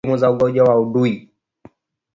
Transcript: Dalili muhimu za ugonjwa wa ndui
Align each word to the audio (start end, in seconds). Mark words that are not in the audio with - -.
Dalili 0.03 0.07
muhimu 0.13 0.17
za 0.21 0.31
ugonjwa 0.31 0.75
wa 0.75 0.85
ndui 0.85 1.29